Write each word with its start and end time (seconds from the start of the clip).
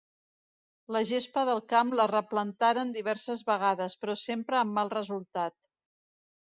La 0.95 1.01
gespa 1.09 1.43
del 1.49 1.61
camp 1.75 1.93
la 2.01 2.07
replantaren 2.13 2.95
diverses 2.97 3.47
vegades, 3.53 4.01
però 4.03 4.19
sempre 4.27 4.63
amb 4.65 4.79
mal 4.83 4.95
resultat. 5.01 5.61